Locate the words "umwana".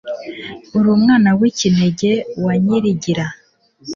0.97-1.29